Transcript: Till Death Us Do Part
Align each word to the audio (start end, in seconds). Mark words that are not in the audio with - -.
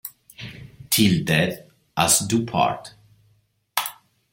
Till 0.89 1.23
Death 1.23 1.59
Us 1.95 2.21
Do 2.25 2.43
Part 2.43 2.95